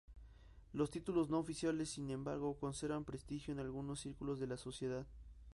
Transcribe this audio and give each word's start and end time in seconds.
Los 0.73 0.89
títulos 0.89 1.29
no 1.29 1.37
oficiales, 1.37 1.91
sin 1.91 2.09
embargo, 2.09 2.57
conservan 2.57 3.05
prestigio 3.05 3.51
en 3.53 3.59
algunos 3.59 3.99
círculos 3.99 4.39
de 4.39 4.47
la 4.47 4.57
sociedad. 4.57 5.05